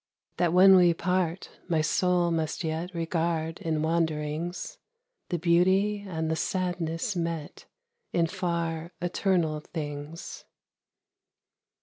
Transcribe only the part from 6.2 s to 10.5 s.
the sadness met In far, eternal things.